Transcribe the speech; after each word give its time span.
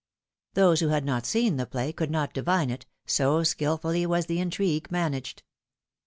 Those 0.55 0.79
who 0.79 0.87
had 0.87 1.05
not 1.05 1.27
seen 1.27 1.57
the 1.57 1.67
pla}" 1.67 1.91
could 1.91 2.09
not 2.09 2.33
divine 2.33 2.71
it, 2.71 2.87
so 3.05 3.43
skilfully 3.43 4.07
was 4.07 4.25
the 4.25 4.39
intrigue 4.39 4.91
managed. 4.91 5.43